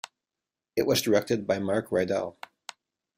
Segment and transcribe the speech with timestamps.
[0.75, 2.35] It was directed by Mark Rydell.